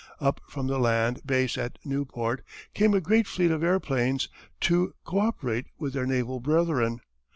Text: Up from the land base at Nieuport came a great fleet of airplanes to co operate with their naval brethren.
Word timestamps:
Up 0.19 0.41
from 0.47 0.65
the 0.65 0.79
land 0.79 1.21
base 1.27 1.59
at 1.59 1.77
Nieuport 1.85 2.41
came 2.73 2.95
a 2.95 2.99
great 2.99 3.27
fleet 3.27 3.51
of 3.51 3.61
airplanes 3.61 4.29
to 4.61 4.95
co 5.05 5.19
operate 5.19 5.67
with 5.77 5.93
their 5.93 6.07
naval 6.07 6.39
brethren. 6.39 7.01